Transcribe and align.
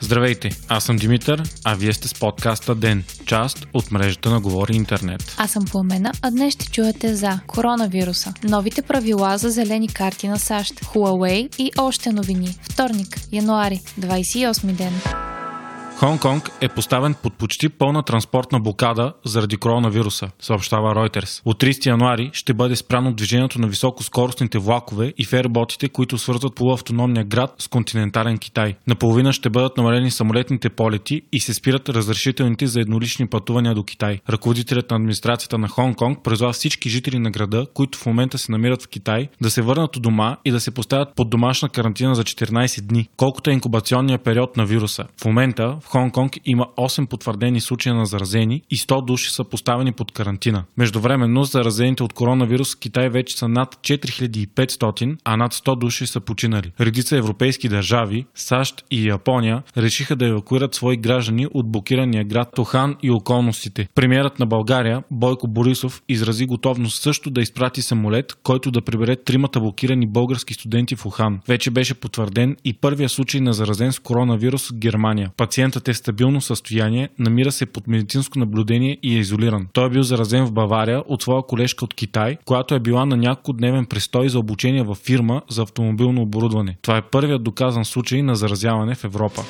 Здравейте, 0.00 0.50
аз 0.68 0.84
съм 0.84 0.96
Димитър, 0.96 1.42
а 1.64 1.74
вие 1.74 1.92
сте 1.92 2.08
с 2.08 2.14
подкаста 2.14 2.74
ДЕН, 2.74 3.04
част 3.26 3.66
от 3.72 3.90
мрежата 3.90 4.30
на 4.30 4.40
Говори 4.40 4.76
Интернет. 4.76 5.34
Аз 5.38 5.50
съм 5.50 5.64
Пламена, 5.64 6.12
а 6.22 6.30
днес 6.30 6.54
ще 6.54 6.70
чуете 6.70 7.14
за 7.14 7.40
коронавируса, 7.46 8.34
новите 8.44 8.82
правила 8.82 9.38
за 9.38 9.50
зелени 9.50 9.88
карти 9.88 10.28
на 10.28 10.38
САЩ, 10.38 10.80
Huawei 10.80 11.56
и 11.58 11.70
още 11.78 12.12
новини. 12.12 12.58
Вторник, 12.62 13.20
януари, 13.32 13.80
28 14.00 14.72
ден. 14.72 14.92
Хонг-Конг 15.98 16.50
е 16.60 16.68
поставен 16.68 17.14
под 17.22 17.34
почти 17.34 17.68
пълна 17.68 18.02
транспортна 18.02 18.60
блокада 18.60 19.12
заради 19.24 19.56
коронавируса, 19.56 20.30
съобщава 20.40 20.94
Reuters. 20.94 21.42
От 21.44 21.62
30 21.62 21.86
януари 21.86 22.30
ще 22.32 22.54
бъде 22.54 22.76
спряно 22.76 23.12
движението 23.12 23.60
на 23.60 23.66
високоскоростните 23.66 24.58
влакове 24.58 25.12
и 25.18 25.24
ферботите, 25.24 25.88
които 25.88 26.18
свързват 26.18 26.54
полуавтономния 26.54 27.24
град 27.24 27.54
с 27.58 27.68
континентален 27.68 28.38
Китай. 28.38 28.74
Наполовина 28.86 29.32
ще 29.32 29.50
бъдат 29.50 29.76
намалени 29.76 30.10
самолетните 30.10 30.68
полети 30.68 31.22
и 31.32 31.40
се 31.40 31.54
спират 31.54 31.88
разрешителните 31.88 32.66
за 32.66 32.80
еднолични 32.80 33.26
пътувания 33.26 33.74
до 33.74 33.84
Китай. 33.84 34.20
Ръководителят 34.30 34.90
на 34.90 34.96
администрацията 34.96 35.58
на 35.58 35.68
Хонг-Конг 35.68 36.22
призва 36.22 36.52
всички 36.52 36.88
жители 36.88 37.18
на 37.18 37.30
града, 37.30 37.66
които 37.74 37.98
в 37.98 38.06
момента 38.06 38.38
се 38.38 38.52
намират 38.52 38.82
в 38.82 38.88
Китай, 38.88 39.28
да 39.40 39.50
се 39.50 39.62
върнат 39.62 39.96
у 39.96 40.00
дома 40.00 40.36
и 40.44 40.50
да 40.50 40.60
се 40.60 40.70
поставят 40.70 41.08
под 41.16 41.30
домашна 41.30 41.68
карантина 41.68 42.14
за 42.14 42.24
14 42.24 42.80
дни, 42.80 43.08
колкото 43.16 43.50
е 43.50 43.52
инкубационния 43.52 44.18
период 44.18 44.56
на 44.56 44.66
вируса. 44.66 45.04
В 45.20 45.24
момента 45.24 45.76
в 45.84 45.88
Хонг-Конг 45.88 46.40
има 46.44 46.66
8 46.76 47.06
потвърдени 47.06 47.60
случая 47.60 47.94
на 47.94 48.06
заразени 48.06 48.62
и 48.70 48.76
100 48.76 49.04
души 49.04 49.30
са 49.30 49.44
поставени 49.44 49.92
под 49.92 50.12
карантина. 50.12 50.64
Междувременно 50.76 51.44
заразените 51.44 52.02
от 52.02 52.12
коронавирус 52.12 52.76
в 52.76 52.78
Китай 52.78 53.08
вече 53.08 53.38
са 53.38 53.48
над 53.48 53.74
4500, 53.74 55.16
а 55.24 55.36
над 55.36 55.54
100 55.54 55.78
души 55.78 56.06
са 56.06 56.20
починали. 56.20 56.72
Редица 56.80 57.16
европейски 57.16 57.68
държави, 57.68 58.26
САЩ 58.34 58.84
и 58.90 59.08
Япония, 59.08 59.62
решиха 59.76 60.16
да 60.16 60.26
евакуират 60.26 60.74
свои 60.74 60.96
граждани 60.96 61.46
от 61.54 61.72
блокирания 61.72 62.24
град 62.24 62.48
Тохан 62.56 62.96
и 63.02 63.10
околностите. 63.10 63.88
Премьерът 63.94 64.38
на 64.38 64.46
България, 64.46 65.02
Бойко 65.10 65.48
Борисов, 65.48 66.02
изрази 66.08 66.46
готовност 66.46 67.02
също 67.02 67.30
да 67.30 67.40
изпрати 67.40 67.82
самолет, 67.82 68.32
който 68.42 68.70
да 68.70 68.82
прибере 68.82 69.16
тримата 69.16 69.60
блокирани 69.60 70.06
български 70.06 70.54
студенти 70.54 70.96
в 70.96 71.06
Ухан. 71.06 71.40
Вече 71.48 71.70
беше 71.70 71.94
потвърден 71.94 72.56
и 72.64 72.72
първия 72.72 73.08
случай 73.08 73.40
на 73.40 73.52
заразен 73.52 73.92
с 73.92 73.98
коронавирус 73.98 74.68
в 74.68 74.74
Германия. 74.74 75.30
Пациентът 75.74 75.88
е 75.88 75.92
в 75.92 75.98
стабилно 75.98 76.40
състояние, 76.40 77.08
намира 77.18 77.52
се 77.52 77.66
под 77.66 77.88
медицинско 77.88 78.38
наблюдение 78.38 78.98
и 79.02 79.16
е 79.16 79.18
изолиран. 79.18 79.66
Той 79.72 79.86
е 79.86 79.90
бил 79.90 80.02
заразен 80.02 80.46
в 80.46 80.52
Бавария 80.52 81.02
от 81.06 81.22
своя 81.22 81.42
колежка 81.42 81.84
от 81.84 81.94
Китай, 81.94 82.36
която 82.44 82.74
е 82.74 82.80
била 82.80 83.06
на 83.06 83.16
няколко 83.16 83.52
дневен 83.52 83.86
престой 83.86 84.28
за 84.28 84.38
обучение 84.38 84.82
във 84.82 84.98
фирма 84.98 85.42
за 85.48 85.62
автомобилно 85.62 86.22
оборудване. 86.22 86.76
Това 86.82 86.96
е 86.96 87.02
първият 87.02 87.42
доказан 87.42 87.84
случай 87.84 88.22
на 88.22 88.34
заразяване 88.34 88.94
в 88.94 89.04
Европа. 89.04 89.42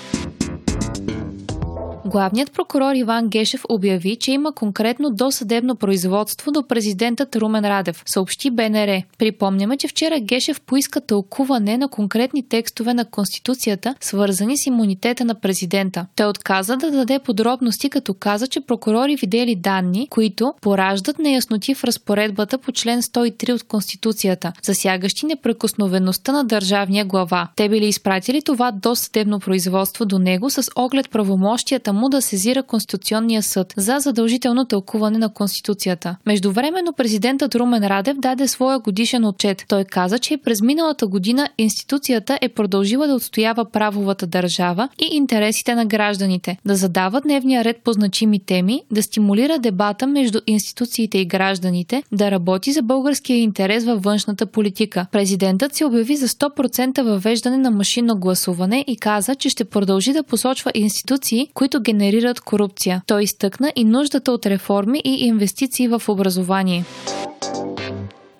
Главният 2.14 2.52
прокурор 2.52 2.94
Иван 2.94 3.28
Гешев 3.28 3.64
обяви, 3.68 4.16
че 4.16 4.32
има 4.32 4.52
конкретно 4.52 5.10
досъдебно 5.10 5.76
производство 5.76 6.52
до 6.52 6.66
президентът 6.68 7.36
Румен 7.36 7.64
Радев, 7.64 8.02
съобщи 8.06 8.50
БНР. 8.50 9.02
Припомняме, 9.18 9.76
че 9.76 9.88
вчера 9.88 10.20
Гешев 10.20 10.60
поиска 10.60 11.00
тълкуване 11.00 11.78
на 11.78 11.88
конкретни 11.88 12.48
текстове 12.48 12.94
на 12.94 13.04
Конституцията, 13.04 13.94
свързани 14.00 14.56
с 14.56 14.66
имунитета 14.66 15.24
на 15.24 15.34
президента. 15.34 16.06
Той 16.16 16.26
отказа 16.26 16.76
да 16.76 16.90
даде 16.90 17.18
подробности, 17.18 17.90
като 17.90 18.14
каза, 18.14 18.46
че 18.46 18.60
прокурори 18.60 19.16
видели 19.16 19.56
данни, 19.56 20.08
които 20.10 20.54
пораждат 20.60 21.18
неясноти 21.18 21.74
в 21.74 21.84
разпоредбата 21.84 22.58
по 22.58 22.72
член 22.72 23.02
103 23.02 23.52
от 23.52 23.62
Конституцията, 23.62 24.52
засягащи 24.62 25.26
непрекосновеността 25.26 26.32
на 26.32 26.44
държавния 26.44 27.04
глава. 27.04 27.48
Те 27.56 27.68
били 27.68 27.86
изпратили 27.86 28.42
това 28.42 28.72
досъдебно 28.72 29.40
производство 29.40 30.06
до 30.06 30.18
него 30.18 30.50
с 30.50 30.70
оглед 30.76 31.10
правомощията 31.10 31.92
му 31.92 32.03
да 32.08 32.22
сезира 32.22 32.62
Конституционния 32.62 33.42
съд 33.42 33.74
за 33.76 33.98
задължително 33.98 34.64
тълкуване 34.64 35.18
на 35.18 35.28
Конституцията. 35.28 36.16
Междувременно 36.26 36.92
президентът 36.92 37.54
Румен 37.54 37.86
Радев 37.86 38.16
даде 38.18 38.48
своя 38.48 38.78
годишен 38.78 39.24
отчет. 39.24 39.64
Той 39.68 39.84
каза, 39.84 40.18
че 40.18 40.36
през 40.36 40.62
миналата 40.62 41.06
година 41.06 41.48
институцията 41.58 42.38
е 42.40 42.48
продължила 42.48 43.06
да 43.06 43.14
отстоява 43.14 43.70
правовата 43.70 44.26
държава 44.26 44.88
и 44.98 45.16
интересите 45.16 45.74
на 45.74 45.86
гражданите, 45.86 46.58
да 46.64 46.76
задава 46.76 47.20
дневния 47.20 47.64
ред 47.64 47.76
по 47.84 47.92
значими 47.92 48.38
теми, 48.38 48.82
да 48.90 49.02
стимулира 49.02 49.58
дебата 49.58 50.06
между 50.06 50.40
институциите 50.46 51.18
и 51.18 51.26
гражданите, 51.26 52.02
да 52.12 52.30
работи 52.30 52.72
за 52.72 52.82
българския 52.82 53.36
интерес 53.36 53.84
във 53.84 54.02
външната 54.02 54.46
политика. 54.46 55.06
Президентът 55.12 55.74
се 55.74 55.84
обяви 55.84 56.16
за 56.16 56.28
100% 56.28 57.02
въвеждане 57.02 57.58
на 57.58 57.70
машинно 57.70 58.16
гласуване 58.16 58.84
и 58.86 58.96
каза, 58.96 59.34
че 59.34 59.48
ще 59.48 59.64
продължи 59.64 60.12
да 60.12 60.22
посочва 60.22 60.70
институции, 60.74 61.48
които 61.54 61.80
генерират 61.84 62.40
корупция. 62.40 63.02
Той 63.06 63.22
изтъкна 63.22 63.72
и 63.76 63.84
нуждата 63.84 64.32
от 64.32 64.46
реформи 64.46 65.00
и 65.04 65.26
инвестиции 65.26 65.88
в 65.88 66.02
образование. 66.08 66.84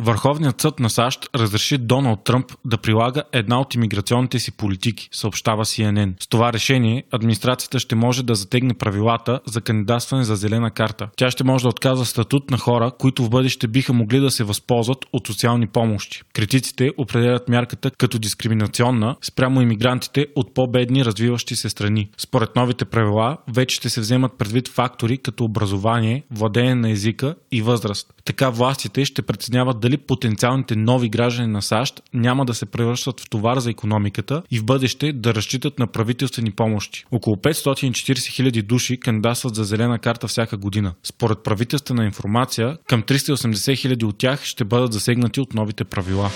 Върховният 0.04 0.60
съд 0.60 0.80
на 0.80 0.90
САЩ 0.90 1.28
разреши 1.34 1.78
Доналд 1.78 2.24
Тръмп 2.24 2.52
да 2.64 2.78
прилага 2.78 3.22
една 3.32 3.60
от 3.60 3.74
иммиграционните 3.74 4.38
си 4.38 4.52
политики, 4.52 5.08
съобщава 5.12 5.64
CNN. 5.64 6.22
С 6.22 6.26
това 6.28 6.52
решение 6.52 7.04
администрацията 7.12 7.78
ще 7.78 7.94
може 7.94 8.22
да 8.22 8.34
затегне 8.34 8.74
правилата 8.74 9.40
за 9.46 9.60
кандидатстване 9.60 10.24
за 10.24 10.36
зелена 10.36 10.70
карта. 10.70 11.08
Тя 11.16 11.30
ще 11.30 11.44
може 11.44 11.62
да 11.62 11.68
отказва 11.68 12.04
статут 12.04 12.50
на 12.50 12.58
хора, 12.58 12.90
които 12.98 13.24
в 13.24 13.30
бъдеще 13.30 13.68
биха 13.68 13.92
могли 13.92 14.20
да 14.20 14.30
се 14.30 14.44
възползват 14.44 14.98
от 15.12 15.26
социални 15.26 15.66
помощи. 15.66 16.22
Критиците 16.32 16.90
определят 16.98 17.48
мярката 17.48 17.90
като 17.90 18.18
дискриминационна 18.18 19.16
спрямо 19.22 19.62
иммигрантите 19.62 20.26
от 20.36 20.54
по-бедни 20.54 21.04
развиващи 21.04 21.56
се 21.56 21.68
страни. 21.68 22.10
Според 22.18 22.56
новите 22.56 22.84
правила 22.84 23.36
вече 23.54 23.76
ще 23.76 23.88
се 23.88 24.00
вземат 24.00 24.38
предвид 24.38 24.68
фактори 24.68 25.18
като 25.18 25.44
образование, 25.44 26.24
владение 26.30 26.74
на 26.74 26.90
езика 26.90 27.34
и 27.52 27.62
възраст. 27.62 28.13
Така 28.24 28.50
властите 28.50 29.04
ще 29.04 29.22
преценяват 29.22 29.80
дали 29.80 29.96
потенциалните 29.96 30.76
нови 30.76 31.08
граждани 31.08 31.48
на 31.48 31.62
САЩ 31.62 32.02
няма 32.14 32.44
да 32.44 32.54
се 32.54 32.66
превръщат 32.66 33.20
в 33.20 33.30
товар 33.30 33.58
за 33.58 33.70
економиката 33.70 34.42
и 34.50 34.58
в 34.58 34.64
бъдеще 34.64 35.12
да 35.12 35.34
разчитат 35.34 35.78
на 35.78 35.86
правителствени 35.86 36.50
помощи. 36.50 37.04
Около 37.10 37.36
540 37.36 38.26
хиляди 38.26 38.62
души 38.62 39.00
кандидатстват 39.00 39.54
за 39.54 39.64
зелена 39.64 39.98
карта 39.98 40.28
всяка 40.28 40.56
година. 40.56 40.94
Според 41.02 41.38
правителствена 41.38 42.04
информация, 42.04 42.78
към 42.88 43.02
380 43.02 43.76
хиляди 43.76 44.04
от 44.04 44.18
тях 44.18 44.44
ще 44.44 44.64
бъдат 44.64 44.92
засегнати 44.92 45.40
от 45.40 45.54
новите 45.54 45.84
правила. 45.84 46.30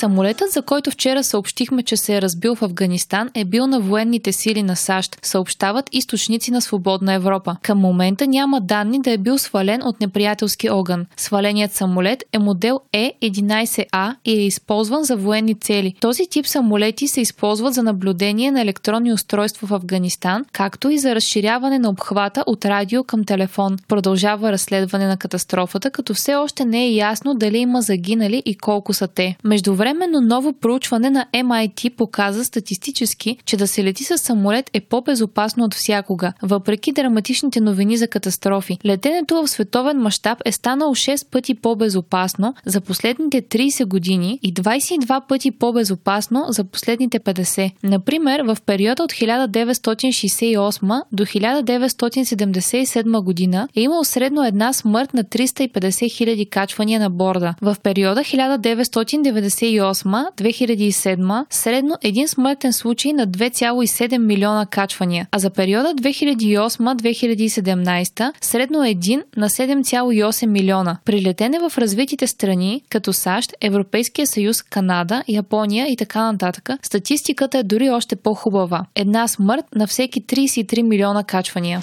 Самолетът, 0.00 0.50
за 0.50 0.62
който 0.62 0.90
вчера 0.90 1.24
съобщихме, 1.24 1.82
че 1.82 1.96
се 1.96 2.16
е 2.16 2.22
разбил 2.22 2.54
в 2.54 2.62
Афганистан, 2.62 3.30
е 3.34 3.44
бил 3.44 3.66
на 3.66 3.80
военните 3.80 4.32
сили 4.32 4.62
на 4.62 4.76
САЩ, 4.76 5.18
съобщават 5.22 5.88
източници 5.92 6.50
на 6.50 6.60
Свободна 6.60 7.12
Европа. 7.12 7.56
Към 7.62 7.78
момента 7.78 8.26
няма 8.26 8.60
данни 8.60 9.00
да 9.00 9.10
е 9.10 9.18
бил 9.18 9.38
свален 9.38 9.80
от 9.84 10.00
неприятелски 10.00 10.70
огън. 10.70 11.06
Сваленият 11.16 11.72
самолет 11.72 12.24
е 12.32 12.38
модел 12.38 12.80
Е-11А 12.92 14.16
и 14.24 14.30
е 14.30 14.46
използван 14.46 15.04
за 15.04 15.16
военни 15.16 15.54
цели. 15.54 15.94
Този 16.00 16.26
тип 16.30 16.46
самолети 16.46 17.08
се 17.08 17.20
използват 17.20 17.74
за 17.74 17.82
наблюдение 17.82 18.50
на 18.50 18.60
електронни 18.60 19.12
устройства 19.12 19.66
в 19.66 19.72
Афганистан, 19.72 20.44
както 20.52 20.90
и 20.90 20.98
за 20.98 21.14
разширяване 21.14 21.78
на 21.78 21.90
обхвата 21.90 22.44
от 22.46 22.64
радио 22.64 23.04
към 23.04 23.24
телефон. 23.24 23.76
Продължава 23.88 24.52
разследване 24.52 25.06
на 25.06 25.16
катастрофата, 25.16 25.90
като 25.90 26.14
все 26.14 26.34
още 26.34 26.64
не 26.64 26.84
е 26.84 26.92
ясно 26.92 27.34
дали 27.34 27.58
има 27.58 27.82
загинали 27.82 28.42
и 28.46 28.54
колко 28.54 28.92
са 28.92 29.08
те. 29.08 29.36
Между 29.44 29.74
Междувременно 29.94 30.20
ново 30.20 30.52
проучване 30.52 31.10
на 31.10 31.26
MIT 31.34 31.94
показа 31.94 32.44
статистически, 32.44 33.36
че 33.44 33.56
да 33.56 33.66
се 33.66 33.84
лети 33.84 34.04
с 34.04 34.18
самолет 34.18 34.70
е 34.72 34.80
по-безопасно 34.80 35.64
от 35.64 35.74
всякога, 35.74 36.32
въпреки 36.42 36.92
драматичните 36.92 37.60
новини 37.60 37.96
за 37.96 38.08
катастрофи. 38.08 38.78
Летенето 38.86 39.42
в 39.42 39.48
световен 39.48 39.98
мащаб 39.98 40.38
е 40.44 40.52
станало 40.52 40.94
6 40.94 41.30
пъти 41.30 41.54
по-безопасно 41.54 42.54
за 42.66 42.80
последните 42.80 43.42
30 43.42 43.84
години 43.84 44.38
и 44.42 44.54
22 44.54 45.26
пъти 45.28 45.50
по-безопасно 45.50 46.44
за 46.48 46.64
последните 46.64 47.20
50. 47.20 47.70
Например, 47.82 48.40
в 48.40 48.56
периода 48.66 49.02
от 49.02 49.12
1968 49.12 51.02
до 51.12 51.26
1977 51.26 53.22
година 53.22 53.68
е 53.76 53.80
имал 53.80 54.04
средно 54.04 54.44
една 54.44 54.72
смърт 54.72 55.14
на 55.14 55.24
350 55.24 56.10
хиляди 56.10 56.46
качвания 56.46 57.00
на 57.00 57.10
борда. 57.10 57.54
В 57.62 57.76
периода 57.82 58.20
1990 58.20 59.79
2008-2007 59.80 61.46
средно 61.50 61.96
един 62.02 62.28
смъртен 62.28 62.72
случай 62.72 63.12
на 63.12 63.28
2,7 63.28 64.18
милиона 64.18 64.66
качвания, 64.66 65.26
а 65.32 65.38
за 65.38 65.50
периода 65.50 65.94
2008-2017 65.94 68.32
средно 68.40 68.84
един 68.84 69.22
на 69.36 69.48
7,8 69.48 70.46
милиона. 70.46 70.98
При 71.04 71.22
летене 71.22 71.58
в 71.58 71.72
развитите 71.78 72.26
страни, 72.26 72.82
като 72.90 73.12
САЩ, 73.12 73.52
Европейския 73.60 74.26
съюз, 74.26 74.62
Канада, 74.62 75.24
Япония 75.28 75.92
и 75.92 75.96
така 75.96 76.32
нататък, 76.32 76.70
статистиката 76.82 77.58
е 77.58 77.62
дори 77.62 77.90
още 77.90 78.16
по-хубава. 78.16 78.86
Една 78.94 79.28
смърт 79.28 79.64
на 79.74 79.86
всеки 79.86 80.26
33 80.26 80.82
милиона 80.82 81.24
качвания. 81.24 81.80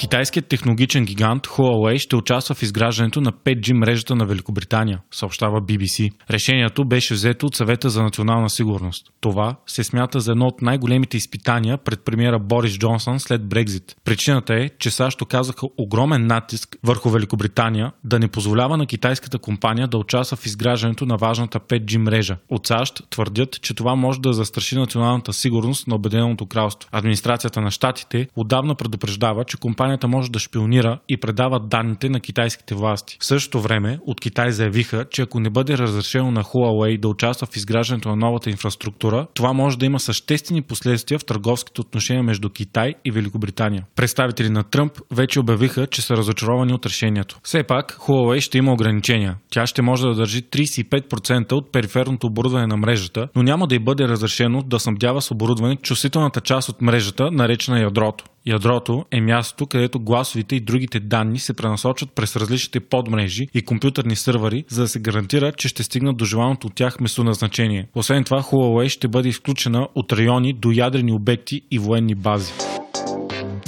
Китайският 0.00 0.46
технологичен 0.46 1.04
гигант 1.04 1.46
Huawei 1.46 1.98
ще 1.98 2.16
участва 2.16 2.54
в 2.54 2.62
изграждането 2.62 3.20
на 3.20 3.32
5G 3.32 3.72
мрежата 3.72 4.16
на 4.16 4.26
Великобритания, 4.26 5.00
съобщава 5.10 5.62
BBC. 5.62 6.10
Решението 6.30 6.84
беше 6.84 7.14
взето 7.14 7.46
от 7.46 7.54
съвета 7.54 7.90
за 7.90 8.02
национална 8.02 8.50
сигурност. 8.50 9.06
Това 9.20 9.56
се 9.66 9.84
смята 9.84 10.20
за 10.20 10.32
едно 10.32 10.46
от 10.46 10.62
най-големите 10.62 11.16
изпитания 11.16 11.78
пред 11.78 12.04
премиера 12.04 12.38
Борис 12.38 12.78
Джонсън 12.78 13.20
след 13.20 13.48
Брекзит. 13.48 13.96
Причината 14.04 14.54
е, 14.54 14.68
че 14.78 14.90
САЩ 14.90 15.22
оказаха 15.22 15.66
огромен 15.78 16.26
натиск 16.26 16.76
върху 16.84 17.10
Великобритания 17.10 17.92
да 18.04 18.18
не 18.18 18.28
позволява 18.28 18.76
на 18.76 18.86
китайската 18.86 19.38
компания 19.38 19.88
да 19.88 19.98
участва 19.98 20.36
в 20.36 20.46
изграждането 20.46 21.06
на 21.06 21.16
важната 21.16 21.60
5G 21.60 21.96
мрежа. 21.96 22.36
От 22.48 22.66
САЩ 22.66 23.02
твърдят, 23.10 23.62
че 23.62 23.74
това 23.74 23.94
може 23.94 24.20
да 24.20 24.32
застраши 24.32 24.76
националната 24.76 25.32
сигурност 25.32 25.86
на 25.86 25.94
Обединеното 25.94 26.46
кралство. 26.46 26.88
Администрацията 26.92 27.60
на 27.60 27.70
щатите 27.70 28.28
отдавна 28.36 28.74
предупреждава, 28.74 29.44
че 29.44 29.56
компанията 29.90 30.08
може 30.08 30.30
да 30.30 30.38
шпионира 30.38 30.98
и 31.08 31.16
предава 31.16 31.60
данните 31.60 32.08
на 32.08 32.20
китайските 32.20 32.74
власти. 32.74 33.16
В 33.20 33.24
същото 33.24 33.60
време 33.60 33.98
от 34.06 34.20
Китай 34.20 34.50
заявиха, 34.50 35.04
че 35.10 35.22
ако 35.22 35.40
не 35.40 35.50
бъде 35.50 35.78
разрешено 35.78 36.30
на 36.30 36.44
Huawei 36.44 37.00
да 37.00 37.08
участва 37.08 37.46
в 37.46 37.56
изграждането 37.56 38.08
на 38.08 38.16
новата 38.16 38.50
инфраструктура, 38.50 39.26
това 39.34 39.52
може 39.52 39.78
да 39.78 39.86
има 39.86 40.00
съществени 40.00 40.62
последствия 40.62 41.18
в 41.18 41.24
търговските 41.24 41.80
отношения 41.80 42.22
между 42.22 42.50
Китай 42.50 42.94
и 43.04 43.10
Великобритания. 43.10 43.84
Представители 43.96 44.50
на 44.50 44.62
Тръмп 44.62 44.92
вече 45.10 45.40
обявиха, 45.40 45.86
че 45.86 46.02
са 46.02 46.16
разочаровани 46.16 46.72
от 46.72 46.86
решението. 46.86 47.38
Все 47.42 47.62
пак, 47.62 47.96
Huawei 48.00 48.40
ще 48.40 48.58
има 48.58 48.72
ограничения. 48.72 49.36
Тя 49.50 49.66
ще 49.66 49.82
може 49.82 50.06
да 50.06 50.14
държи 50.14 50.42
35% 50.42 51.52
от 51.52 51.72
периферното 51.72 52.26
оборудване 52.26 52.66
на 52.66 52.76
мрежата, 52.76 53.28
но 53.36 53.42
няма 53.42 53.66
да 53.66 53.74
й 53.74 53.78
бъде 53.78 54.08
разрешено 54.08 54.62
да 54.62 54.78
снабдява 54.78 55.22
с 55.22 55.30
оборудване 55.30 55.76
чувствителната 55.76 56.40
част 56.40 56.68
от 56.68 56.82
мрежата, 56.82 57.30
наречена 57.30 57.80
ядрото. 57.80 58.24
Ядрото 58.46 59.04
е 59.10 59.20
мястото, 59.20 59.66
където 59.66 60.00
гласовите 60.00 60.56
и 60.56 60.60
другите 60.60 61.00
данни 61.00 61.38
се 61.38 61.54
пренасочат 61.54 62.12
през 62.12 62.36
различните 62.36 62.80
подмрежи 62.80 63.48
и 63.54 63.62
компютърни 63.62 64.16
сървъри, 64.16 64.64
за 64.68 64.82
да 64.82 64.88
се 64.88 64.98
гарантира, 64.98 65.52
че 65.52 65.68
ще 65.68 65.82
стигнат 65.82 66.16
до 66.16 66.24
желаното 66.24 66.66
от 66.66 66.74
тях 66.74 67.00
местоназначение. 67.00 67.88
Освен 67.94 68.24
това, 68.24 68.42
Huawei 68.42 68.88
ще 68.88 69.08
бъде 69.08 69.28
изключена 69.28 69.88
от 69.94 70.12
райони 70.12 70.52
до 70.52 70.70
ядрени 70.70 71.12
обекти 71.12 71.62
и 71.70 71.78
военни 71.78 72.14
бази. 72.14 72.52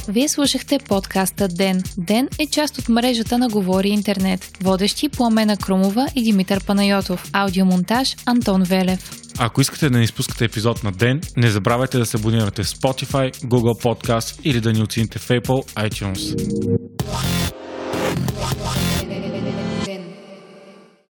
Вие 0.09 0.29
слушахте 0.29 0.79
подкаста 0.89 1.49
Ден. 1.49 1.83
Ден 1.99 2.29
е 2.39 2.47
част 2.47 2.79
от 2.79 2.89
мрежата 2.89 3.39
на 3.39 3.49
Говори 3.49 3.89
Интернет. 3.89 4.51
Водещи 4.63 5.09
Пламена 5.09 5.57
Крумова 5.57 6.07
и 6.17 6.23
Димитър 6.23 6.65
Панайотов. 6.67 7.31
Аудиомонтаж 7.33 8.17
Антон 8.27 8.63
Велев. 8.63 9.22
Ако 9.45 9.61
искате 9.61 9.91
да 9.91 9.99
не 9.99 10.05
изпускате 10.05 10.45
епизод 10.45 10.85
на 10.85 10.93
ден, 10.93 11.21
не 11.37 11.51
забравяйте 11.51 11.99
да 11.99 12.07
се 12.07 12.17
абонирате 12.17 12.63
в 12.63 12.67
Spotify, 12.67 13.35
Google 13.35 13.85
Podcast 13.85 14.41
или 14.45 14.61
да 14.61 14.73
ни 14.73 14.83
оцените 14.83 15.19
в 15.19 15.29
Apple 15.29 15.89
iTunes. 15.89 16.37